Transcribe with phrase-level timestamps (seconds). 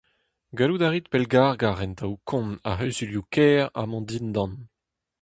[0.57, 4.51] Gallout a rit pellgargañ rentaoù-kont ar c'huzulioù-kêr amañ dindan.